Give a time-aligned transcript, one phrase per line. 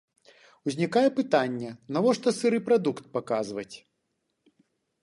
[0.69, 3.71] Узнікае пытанне, навошта сыры прадукт паказваць?